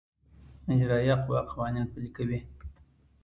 [0.71, 2.39] اجرائیه قوه قوانین پلي کوي